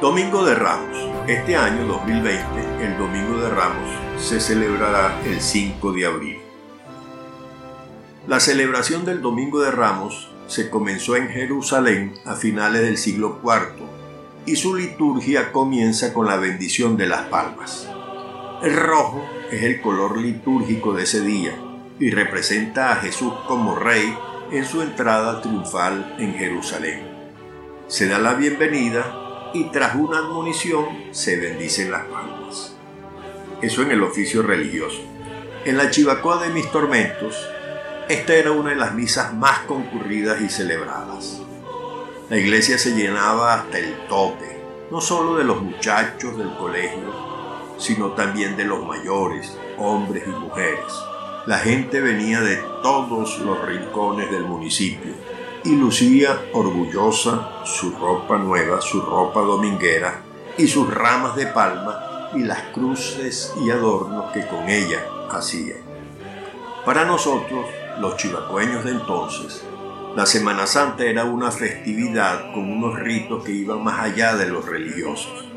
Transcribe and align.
Domingo 0.00 0.44
de 0.44 0.54
Ramos. 0.56 0.96
Este 1.28 1.56
año 1.56 1.86
2020, 1.86 2.84
el 2.84 2.98
Domingo 2.98 3.38
de 3.38 3.48
Ramos 3.48 3.88
se 4.18 4.40
celebrará 4.40 5.22
el 5.24 5.40
5 5.40 5.92
de 5.92 6.04
abril. 6.06 6.38
La 8.26 8.40
celebración 8.40 9.04
del 9.04 9.22
Domingo 9.22 9.60
de 9.60 9.70
Ramos 9.70 10.30
se 10.48 10.68
comenzó 10.68 11.16
en 11.16 11.28
Jerusalén 11.28 12.14
a 12.26 12.34
finales 12.34 12.82
del 12.82 12.98
siglo 12.98 13.40
IV 13.42 13.86
y 14.46 14.56
su 14.56 14.74
liturgia 14.74 15.52
comienza 15.52 16.12
con 16.12 16.26
la 16.26 16.36
bendición 16.36 16.96
de 16.96 17.06
las 17.06 17.28
palmas. 17.28 17.88
El 18.62 18.76
rojo 18.76 19.24
es 19.50 19.62
el 19.62 19.80
color 19.80 20.18
litúrgico 20.18 20.92
de 20.92 21.04
ese 21.04 21.20
día 21.20 21.54
y 22.00 22.10
representa 22.10 22.92
a 22.92 22.96
Jesús 22.96 23.32
como 23.46 23.76
rey 23.76 24.14
en 24.50 24.66
su 24.66 24.82
entrada 24.82 25.40
triunfal 25.40 26.16
en 26.18 26.34
Jerusalén. 26.34 27.14
Se 27.86 28.08
da 28.08 28.18
la 28.18 28.34
bienvenida 28.34 29.23
y 29.54 29.64
tras 29.70 29.94
una 29.94 30.18
admonición 30.18 30.86
se 31.12 31.38
bendicen 31.38 31.92
las 31.92 32.04
palmas. 32.06 32.74
Eso 33.62 33.82
en 33.82 33.92
el 33.92 34.02
oficio 34.02 34.42
religioso. 34.42 35.00
En 35.64 35.78
la 35.78 35.90
Chivacoa 35.90 36.42
de 36.42 36.50
mis 36.50 36.70
tormentos, 36.70 37.36
esta 38.08 38.34
era 38.34 38.50
una 38.50 38.70
de 38.70 38.76
las 38.76 38.94
misas 38.94 39.32
más 39.32 39.60
concurridas 39.60 40.40
y 40.42 40.48
celebradas. 40.48 41.40
La 42.28 42.36
iglesia 42.36 42.76
se 42.78 42.96
llenaba 42.96 43.54
hasta 43.54 43.78
el 43.78 43.94
tope, 44.08 44.60
no 44.90 45.00
solo 45.00 45.36
de 45.36 45.44
los 45.44 45.62
muchachos 45.62 46.36
del 46.36 46.52
colegio, 46.56 47.14
sino 47.78 48.10
también 48.10 48.56
de 48.56 48.64
los 48.64 48.84
mayores, 48.84 49.56
hombres 49.78 50.24
y 50.26 50.30
mujeres. 50.30 50.92
La 51.46 51.58
gente 51.58 52.00
venía 52.00 52.40
de 52.40 52.56
todos 52.82 53.38
los 53.38 53.64
rincones 53.64 54.30
del 54.32 54.44
municipio 54.44 55.12
y 55.64 55.76
lucía 55.76 56.38
orgullosa 56.52 57.64
su 57.64 57.92
ropa 57.92 58.36
nueva, 58.38 58.80
su 58.80 59.00
ropa 59.00 59.40
dominguera 59.40 60.20
y 60.58 60.66
sus 60.66 60.92
ramas 60.92 61.36
de 61.36 61.46
palma 61.46 62.30
y 62.34 62.40
las 62.40 62.60
cruces 62.74 63.52
y 63.64 63.70
adornos 63.70 64.32
que 64.32 64.46
con 64.46 64.68
ella 64.68 65.02
hacían. 65.30 65.78
Para 66.84 67.04
nosotros, 67.04 67.66
los 67.98 68.16
chivacueños 68.16 68.84
de 68.84 68.90
entonces, 68.90 69.64
la 70.14 70.26
Semana 70.26 70.66
Santa 70.66 71.04
era 71.04 71.24
una 71.24 71.50
festividad 71.50 72.52
con 72.52 72.70
unos 72.70 73.00
ritos 73.00 73.42
que 73.42 73.52
iban 73.52 73.82
más 73.82 74.00
allá 74.00 74.36
de 74.36 74.46
los 74.46 74.66
religiosos. 74.66 75.48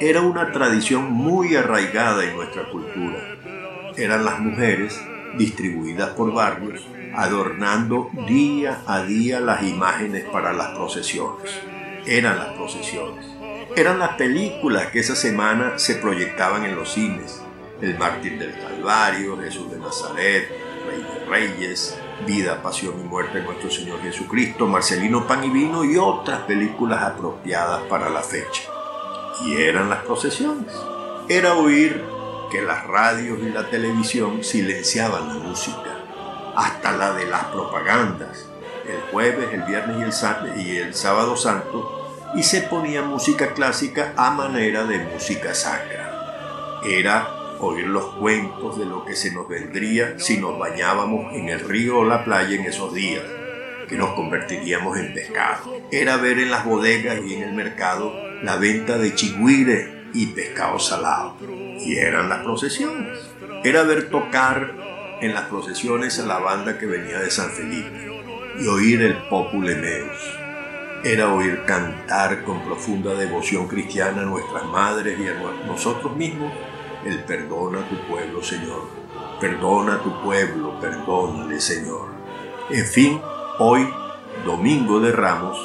Era 0.00 0.20
una 0.20 0.52
tradición 0.52 1.10
muy 1.10 1.56
arraigada 1.56 2.24
en 2.24 2.36
nuestra 2.36 2.70
cultura. 2.70 3.18
Eran 3.96 4.24
las 4.24 4.38
mujeres, 4.40 5.00
distribuidas 5.38 6.10
por 6.10 6.32
barrios, 6.32 6.86
adornando 7.14 8.10
día 8.26 8.82
a 8.86 9.02
día 9.02 9.40
las 9.40 9.62
imágenes 9.62 10.24
para 10.24 10.52
las 10.52 10.68
procesiones. 10.76 11.50
Eran 12.06 12.38
las 12.38 12.54
procesiones. 12.54 13.26
Eran 13.74 13.98
las 13.98 14.10
películas 14.16 14.88
que 14.88 15.00
esa 15.00 15.16
semana 15.16 15.78
se 15.78 15.96
proyectaban 15.96 16.64
en 16.64 16.76
los 16.76 16.92
cines. 16.92 17.42
El 17.80 17.98
mártir 17.98 18.38
del 18.38 18.54
Calvario, 18.58 19.36
Jesús 19.38 19.70
de 19.70 19.78
Nazaret, 19.78 20.48
Rey 20.86 21.02
de 21.02 21.26
Reyes, 21.26 21.98
Vida, 22.26 22.62
Pasión 22.62 22.94
y 23.00 23.04
Muerte 23.04 23.38
de 23.38 23.44
nuestro 23.44 23.70
Señor 23.70 24.00
Jesucristo, 24.00 24.66
Marcelino 24.66 25.26
Pan 25.26 25.44
y 25.44 25.50
Vino 25.50 25.84
y 25.84 25.96
otras 25.96 26.40
películas 26.42 27.02
apropiadas 27.02 27.82
para 27.82 28.08
la 28.08 28.22
fecha. 28.22 28.62
Y 29.44 29.56
eran 29.56 29.90
las 29.90 30.02
procesiones. 30.04 30.72
Era 31.28 31.54
oír 31.54 32.15
que 32.50 32.62
las 32.62 32.86
radios 32.86 33.38
y 33.42 33.48
la 33.50 33.68
televisión 33.68 34.42
silenciaban 34.44 35.28
la 35.28 35.34
música 35.34 35.96
hasta 36.56 36.92
la 36.92 37.12
de 37.12 37.26
las 37.26 37.44
propagandas, 37.46 38.48
el 38.88 39.00
jueves, 39.12 39.52
el 39.52 39.62
viernes 39.62 39.96
y 39.98 40.02
el, 40.02 40.66
y 40.66 40.76
el 40.78 40.94
sábado 40.94 41.36
santo, 41.36 42.14
y 42.34 42.42
se 42.42 42.62
ponía 42.62 43.02
música 43.02 43.52
clásica 43.52 44.12
a 44.16 44.30
manera 44.30 44.84
de 44.84 44.98
música 44.98 45.54
sacra. 45.54 46.80
Era 46.84 47.28
oír 47.60 47.86
los 47.86 48.06
cuentos 48.16 48.78
de 48.78 48.84
lo 48.84 49.04
que 49.04 49.16
se 49.16 49.32
nos 49.32 49.48
vendría 49.48 50.18
si 50.18 50.38
nos 50.38 50.58
bañábamos 50.58 51.34
en 51.34 51.48
el 51.48 51.60
río 51.60 51.98
o 51.98 52.04
la 52.04 52.24
playa 52.24 52.56
en 52.56 52.66
esos 52.66 52.94
días, 52.94 53.24
que 53.88 53.96
nos 53.96 54.10
convertiríamos 54.14 54.96
en 54.98 55.14
pescado. 55.14 55.74
Era 55.90 56.16
ver 56.16 56.38
en 56.38 56.50
las 56.50 56.64
bodegas 56.64 57.18
y 57.24 57.34
en 57.34 57.42
el 57.42 57.54
mercado 57.54 58.12
la 58.42 58.56
venta 58.56 58.98
de 58.98 59.14
chigüire 59.14 59.95
y 60.16 60.26
pescado 60.28 60.78
salado. 60.78 61.34
Y 61.78 61.96
eran 61.96 62.30
las 62.30 62.42
procesiones. 62.42 63.18
Era 63.62 63.82
ver 63.82 64.08
tocar 64.08 64.72
en 65.20 65.34
las 65.34 65.44
procesiones 65.44 66.18
a 66.18 66.26
la 66.26 66.38
banda 66.38 66.78
que 66.78 66.86
venía 66.86 67.20
de 67.20 67.30
San 67.30 67.50
Felipe 67.50 68.22
y 68.58 68.66
oír 68.66 69.02
el 69.02 69.16
Popule 69.28 69.74
Meus. 69.74 70.38
Era 71.04 71.32
oír 71.32 71.64
cantar 71.66 72.42
con 72.44 72.64
profunda 72.64 73.14
devoción 73.14 73.68
cristiana 73.68 74.22
a 74.22 74.24
nuestras 74.24 74.64
madres 74.64 75.18
y 75.20 75.28
a 75.28 75.34
nosotros 75.66 76.16
mismos 76.16 76.52
el 77.04 77.22
perdona 77.24 77.80
a 77.80 77.88
tu 77.88 77.96
pueblo, 78.08 78.42
Señor. 78.42 78.88
Perdona 79.38 79.96
a 79.96 80.02
tu 80.02 80.22
pueblo, 80.22 80.80
perdónale, 80.80 81.60
Señor. 81.60 82.08
En 82.70 82.86
fin, 82.86 83.20
hoy, 83.58 83.86
domingo 84.46 84.98
de 84.98 85.12
Ramos, 85.12 85.58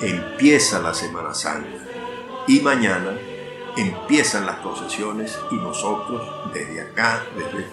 empieza 0.00 0.80
la 0.80 0.94
Semana 0.94 1.34
Santa 1.34 1.68
y 2.48 2.60
mañana 2.60 3.12
empiezan 3.76 4.46
las 4.46 4.56
procesiones 4.56 5.38
y 5.50 5.56
nosotros 5.56 6.52
desde 6.52 6.80
acá, 6.80 7.22
desde 7.36 7.66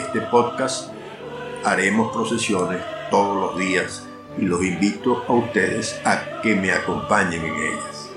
este 0.00 0.20
podcast, 0.22 0.90
haremos 1.64 2.12
procesiones 2.12 2.80
todos 3.10 3.36
los 3.36 3.58
días 3.58 4.04
y 4.36 4.42
los 4.42 4.62
invito 4.62 5.24
a 5.26 5.32
ustedes 5.32 6.00
a 6.04 6.40
que 6.42 6.54
me 6.54 6.70
acompañen 6.70 7.44
en 7.44 7.54
ellas. 7.54 8.10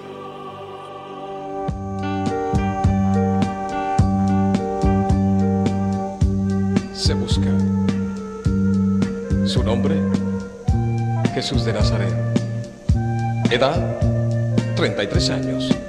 Se 6.94 7.14
busca. 7.14 7.50
Su 9.46 9.64
nombre, 9.64 9.96
Jesús 11.34 11.66
de 11.66 11.74
Nazaret. 11.74 12.14
Edad, 13.50 14.00
33 14.76 15.30
años. 15.32 15.81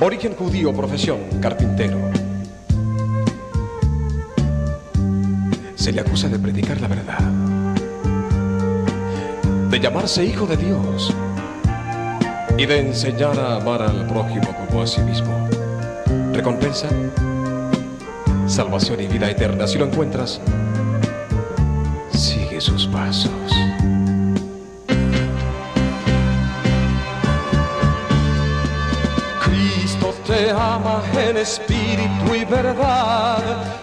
Origen 0.00 0.34
judío, 0.34 0.72
profesión, 0.72 1.20
carpintero. 1.40 1.98
Se 5.74 5.92
le 5.92 6.00
acusa 6.00 6.28
de 6.28 6.38
predicar 6.38 6.80
la 6.80 6.88
verdad, 6.88 7.18
de 9.70 9.80
llamarse 9.80 10.24
hijo 10.24 10.46
de 10.46 10.56
Dios 10.56 11.14
y 12.56 12.66
de 12.66 12.80
enseñar 12.80 13.38
a 13.38 13.56
amar 13.56 13.82
al 13.82 14.06
prójimo 14.06 14.54
como 14.68 14.82
a 14.82 14.86
sí 14.86 15.00
mismo. 15.02 15.48
Recompensa, 16.32 16.88
salvación 18.46 19.00
y 19.00 19.06
vida 19.06 19.30
eterna. 19.30 19.66
Si 19.66 19.78
lo 19.78 19.86
encuentras, 19.86 20.40
sigue 22.12 22.60
sus 22.60 22.86
pasos. 22.86 23.30
Ama 30.62 31.02
en 31.28 31.36
espíritu 31.36 32.34
y 32.34 32.44
verdad. 32.44 33.42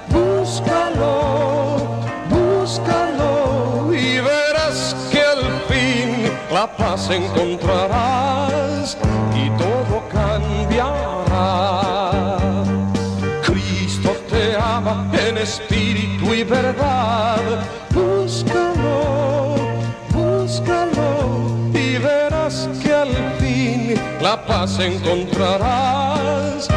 Búscalo, 0.09 1.77
búscalo 2.29 3.93
y 3.93 4.19
verás 4.19 4.95
que 5.11 5.21
al 5.21 5.43
fin 5.69 6.31
la 6.53 6.65
paz 6.77 7.09
encontrarás 7.09 8.97
y 9.35 9.49
todo 9.61 9.95
cambiará. 10.11 11.51
Cristo 13.45 14.11
te 14.29 14.55
ama 14.55 14.95
en 15.27 15.37
espíritu 15.37 16.33
y 16.33 16.43
verdad. 16.43 17.41
Búscalo, 17.93 19.55
búscalo 20.13 20.88
la 24.21 24.45
paz 24.45 24.79
encontrarás. 24.79 26.69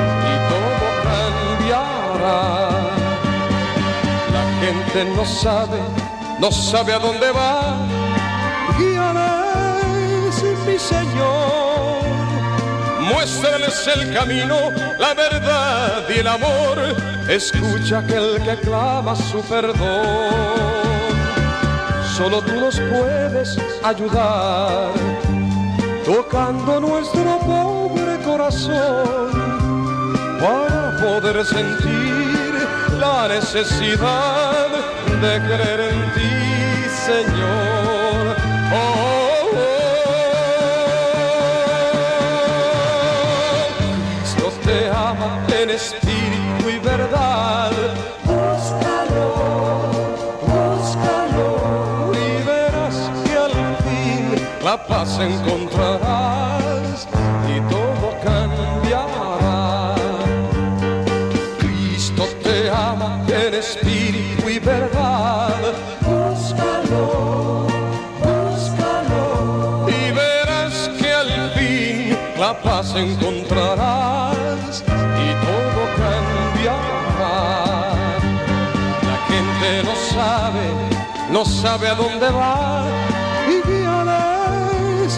no 5.04 5.24
sabe, 5.24 5.78
no 6.38 6.50
sabe 6.52 6.92
a 6.92 6.98
dónde 6.98 7.30
va. 7.32 7.76
Guíales, 8.78 10.42
mi 10.66 10.78
Señor. 10.78 12.02
Muéstrales 13.00 13.88
el 13.94 14.12
camino, 14.12 14.56
la 14.98 15.14
verdad 15.14 16.04
y 16.14 16.18
el 16.18 16.26
amor. 16.26 16.78
Escucha 17.28 17.98
aquel 17.98 18.40
que 18.42 18.56
clama 18.60 19.16
su 19.16 19.40
perdón. 19.42 20.06
Solo 22.16 22.42
tú 22.42 22.60
nos 22.60 22.78
puedes 22.78 23.58
ayudar, 23.82 24.92
tocando 26.04 26.80
nuestro 26.80 27.38
pobre 27.38 28.18
corazón 28.24 29.30
para 30.40 30.96
poder 31.00 31.44
sentir 31.44 32.52
la 32.98 33.28
necesidad 33.28 34.68
de 35.20 35.40
creer 35.46 35.80
en 35.80 36.14
ti, 36.14 36.30
Señor. 37.06 38.36
Oh, 38.74 38.76
oh, 38.78 39.22
en 45.62 45.70
espíritu 45.70 46.68
y 46.68 46.78
verdad. 46.78 47.70
La 54.72 54.78
paz 54.86 55.18
encontrarás 55.18 57.06
y 57.54 57.60
todo 57.72 58.06
cambiará. 58.24 59.94
Cristo 61.58 62.24
te 62.42 62.70
ama 62.70 63.22
en 63.28 63.52
espíritu 63.52 64.48
y 64.48 64.58
verdad. 64.58 65.60
Búscalo, 66.00 67.66
búscalo. 68.24 69.88
y 69.88 70.10
verás 70.20 70.76
que 70.98 71.12
al 71.22 71.50
fin 71.50 72.18
la 72.40 72.52
paz 72.62 72.94
encontrarás 72.96 74.82
y 75.26 75.28
todo 75.46 75.82
cambiará. 76.02 77.44
La 79.10 79.18
gente 79.28 79.68
no 79.88 79.94
sabe, 80.16 80.66
no 81.30 81.44
sabe 81.44 81.88
a 81.88 81.94
dónde 81.94 82.30
va 82.30 83.01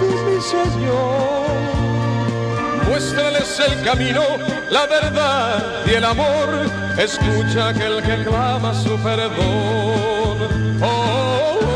guíales, 0.01 0.23
mi 0.25 0.41
Señor. 0.41 1.47
Muéstrales 2.89 3.61
el 3.61 3.83
camino, 3.83 4.23
la 4.71 4.87
verdad 4.87 5.65
y 5.87 5.91
el 5.91 6.05
amor. 6.05 6.49
Escucha 6.99 7.69
aquel 7.69 8.03
que 8.03 8.25
clama 8.25 8.75
su 8.75 8.97
perdón. 8.99 9.33
Oh, 10.83 10.87
oh, 10.87 11.59
oh. 11.63 11.69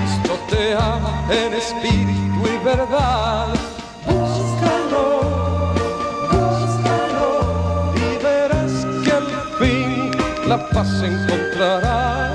Cristo 0.00 0.38
te 0.48 0.74
ama 0.74 1.24
en 1.30 1.54
espíritu 1.54 2.46
y 2.46 2.64
verdad. 2.64 3.48
La 10.48 10.56
paz 10.70 11.02
encontrarás 11.02 12.27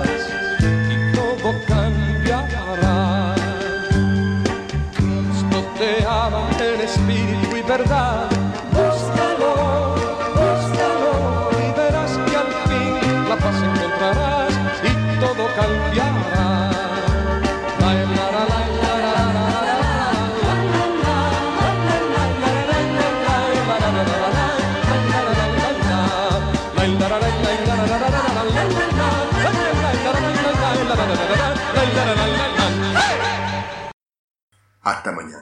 Hasta 34.86 35.12
mañana. 35.14 35.33